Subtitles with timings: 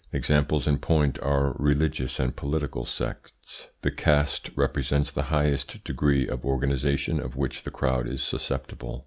[0.11, 3.67] Examples in point are religious and political sects.
[3.83, 8.99] The CASTE represents the highest degree of organisation of which the crowd is susceptible.